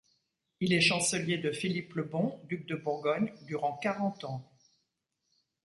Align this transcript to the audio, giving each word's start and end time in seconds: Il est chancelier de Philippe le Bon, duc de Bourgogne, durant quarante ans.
Il 0.61 0.73
est 0.73 0.81
chancelier 0.81 1.37
de 1.37 1.51
Philippe 1.51 1.93
le 1.93 2.01
Bon, 2.01 2.41
duc 2.45 2.65
de 2.65 2.75
Bourgogne, 2.75 3.31
durant 3.45 3.77
quarante 3.77 4.23
ans. 4.23 4.51